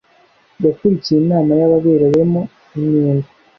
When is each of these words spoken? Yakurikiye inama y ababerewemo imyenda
Yakurikiye 0.63 1.17
inama 1.23 1.51
y 1.59 1.63
ababerewemo 1.67 2.41
imyenda 2.75 3.29